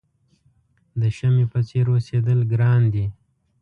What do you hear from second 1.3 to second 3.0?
په څېر اوسېدل ګران